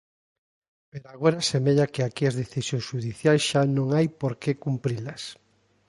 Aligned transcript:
Pero 0.91 1.05
agora 1.09 1.47
semella 1.51 1.91
que 1.93 2.01
aquí 2.03 2.23
as 2.27 2.37
decisións 2.41 2.87
xudiciais 2.89 3.41
xa 3.49 3.61
non 3.77 3.87
hai 3.95 4.07
por 4.21 4.33
que 4.41 4.61
cumprilas. 4.65 5.23